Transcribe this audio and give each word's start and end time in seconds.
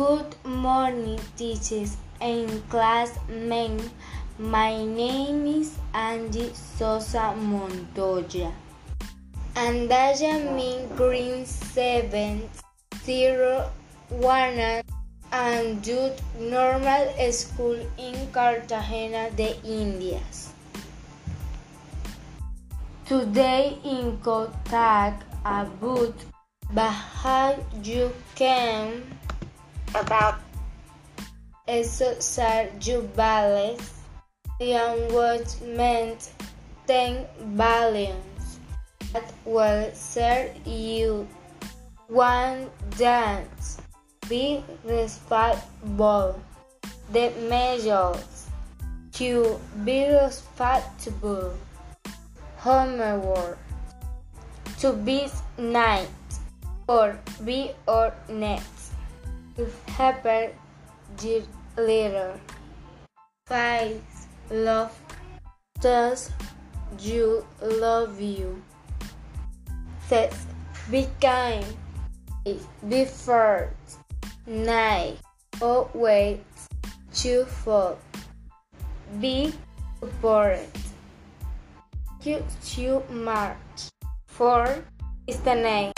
Good 0.00 0.34
morning, 0.46 1.20
teachers 1.36 1.98
and 2.22 2.48
classmates. 2.70 3.90
My 4.38 4.82
name 4.82 5.44
is 5.46 5.76
Angie 5.92 6.54
Sosa 6.54 7.34
Montoya. 7.36 8.50
And 9.56 9.92
I 9.92 10.16
am 10.24 10.56
in 10.56 10.88
green 10.96 11.44
7 11.44 12.48
0 13.04 13.70
1 14.08 14.82
and 15.32 15.86
Youth 15.86 16.24
Normal 16.40 17.12
School 17.30 17.76
in 17.98 18.16
Cartagena 18.32 19.28
de 19.36 19.52
Indias. 19.62 20.54
Today 23.04 23.76
in 23.84 24.16
contact 24.24 25.24
about 25.44 26.16
how 26.72 27.58
you 27.84 28.10
can 28.34 29.19
about 29.94 30.38
your 32.82 33.02
balance 33.14 33.92
and 34.60 35.12
what 35.12 35.56
meant 35.64 36.32
10 36.86 37.26
balloons 37.56 38.58
that 39.12 39.32
will 39.44 39.90
serve 39.94 40.50
you. 40.66 41.26
One 42.08 42.68
dance. 42.98 43.80
Be 44.28 44.62
responsible 44.84 46.40
the 47.12 47.32
measures. 47.48 48.46
To 49.12 49.60
be 49.84 50.08
responsible 50.08 51.54
homework. 52.58 53.58
To 54.80 54.92
be 54.92 55.28
night. 55.58 56.08
Or 56.88 57.18
be 57.44 57.70
or 57.86 58.12
next 58.28 58.79
if 59.56 59.88
happen 59.88 60.50
dear 61.16 61.42
later. 61.76 62.38
Five 63.46 64.02
love. 64.50 64.92
Does 65.80 66.30
you 66.98 67.44
love 67.62 68.20
you? 68.20 68.62
Six 70.08 70.46
be 70.90 71.06
kind. 71.20 71.64
Eight, 72.46 72.62
be 72.88 73.04
first 73.04 73.98
nine 74.46 75.16
always 75.60 76.40
cheerful. 77.12 77.98
Be 79.20 79.52
support 80.00 80.60
you 82.22 82.44
to 82.64 83.02
march 83.10 83.92
four 84.26 84.84
is 85.26 85.40
the 85.40 85.54
name 85.54 85.92